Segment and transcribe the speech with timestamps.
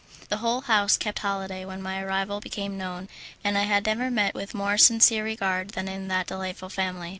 [0.29, 3.07] The whole house kept holiday when my arrival became known,
[3.43, 7.09] and I have never met with more sincere regard than in that delightful family.